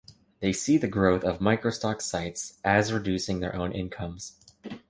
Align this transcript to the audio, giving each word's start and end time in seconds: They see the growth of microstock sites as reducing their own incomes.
They 0.39 0.51
see 0.51 0.79
the 0.79 0.87
growth 0.87 1.23
of 1.23 1.37
microstock 1.41 2.01
sites 2.01 2.57
as 2.63 2.91
reducing 2.91 3.39
their 3.39 3.55
own 3.55 3.71
incomes. 3.71 4.33